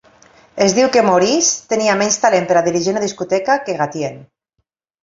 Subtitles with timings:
[0.67, 4.23] Es diu que Maurice tenia menys talent per a dirigir una discoteca que Gatien.